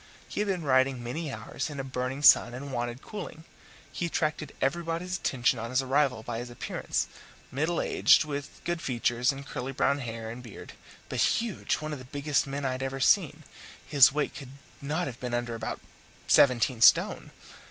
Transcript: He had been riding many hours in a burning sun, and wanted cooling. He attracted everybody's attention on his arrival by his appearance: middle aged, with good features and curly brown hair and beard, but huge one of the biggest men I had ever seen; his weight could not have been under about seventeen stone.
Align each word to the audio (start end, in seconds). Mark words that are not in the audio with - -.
He 0.27 0.39
had 0.39 0.47
been 0.47 0.63
riding 0.63 1.03
many 1.03 1.31
hours 1.31 1.69
in 1.69 1.79
a 1.79 1.83
burning 1.83 2.23
sun, 2.23 2.55
and 2.55 2.73
wanted 2.73 3.03
cooling. 3.03 3.43
He 3.91 4.07
attracted 4.07 4.51
everybody's 4.59 5.17
attention 5.19 5.59
on 5.59 5.69
his 5.69 5.79
arrival 5.83 6.23
by 6.23 6.39
his 6.39 6.49
appearance: 6.49 7.05
middle 7.51 7.79
aged, 7.79 8.25
with 8.25 8.61
good 8.63 8.81
features 8.81 9.31
and 9.31 9.45
curly 9.45 9.71
brown 9.73 9.99
hair 9.99 10.31
and 10.31 10.41
beard, 10.41 10.73
but 11.07 11.19
huge 11.21 11.75
one 11.75 11.93
of 11.93 11.99
the 11.99 12.05
biggest 12.05 12.47
men 12.47 12.65
I 12.65 12.71
had 12.71 12.81
ever 12.81 12.99
seen; 12.99 13.43
his 13.85 14.11
weight 14.11 14.33
could 14.33 14.53
not 14.81 15.05
have 15.05 15.19
been 15.19 15.35
under 15.35 15.53
about 15.53 15.79
seventeen 16.27 16.81
stone. 16.81 17.29